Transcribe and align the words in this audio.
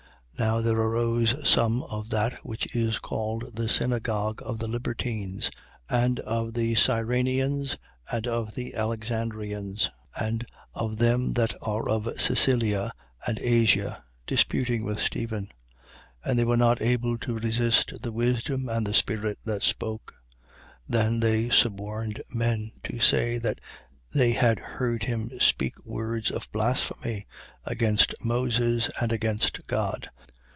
6:9. 0.41 0.47
Now 0.47 0.59
there 0.61 0.75
arose 0.77 1.47
some, 1.47 1.83
of 1.83 2.09
that 2.09 2.33
which 2.43 2.75
is 2.75 2.97
called 2.97 3.55
the 3.55 3.69
synagogue 3.69 4.41
of 4.43 4.57
the 4.57 4.67
Libertines 4.67 5.51
and 5.87 6.19
of 6.21 6.55
the 6.55 6.73
Cyrenians 6.73 7.77
and 8.11 8.25
of 8.25 8.55
the 8.55 8.73
Alexandrians 8.73 9.91
and 10.19 10.43
of 10.73 10.97
them 10.97 11.33
that 11.33 11.53
were 11.61 11.87
of 11.87 12.09
Cilicia 12.19 12.91
and 13.27 13.37
Asia, 13.37 14.03
disputing 14.25 14.83
with 14.83 14.99
Stephen. 14.99 15.43
6:10. 15.45 15.51
And 16.23 16.39
they 16.39 16.43
were 16.45 16.57
not 16.57 16.81
able 16.81 17.19
to 17.19 17.37
resist 17.37 18.01
the 18.01 18.11
wisdom 18.11 18.67
and 18.67 18.87
the 18.87 18.95
spirit 18.95 19.37
that 19.45 19.61
spoke. 19.61 20.15
6:11. 20.89 20.89
Then 20.89 21.19
they 21.19 21.49
suborned 21.51 22.19
men 22.33 22.71
to 22.85 22.99
say 22.99 23.39
they 24.11 24.31
had 24.31 24.57
heard 24.57 25.03
him 25.03 25.29
speak 25.39 25.75
words 25.85 26.31
of 26.31 26.51
blasphemy 26.51 27.27
against 27.63 28.15
Moses 28.25 28.89
and 28.99 29.11
against 29.11 29.67
God. 29.67 30.09